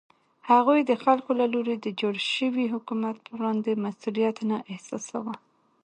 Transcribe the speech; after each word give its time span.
هغوی 0.49 0.79
د 0.83 0.91
خلکو 1.03 1.31
له 1.39 1.45
لوري 1.53 1.75
د 1.79 1.87
جوړ 1.99 2.13
شوي 2.35 2.65
حکومت 2.73 3.15
په 3.25 3.31
وړاندې 3.37 3.79
مسوولیت 3.83 4.37
نه 4.49 4.57
احساساوه. 4.71 5.35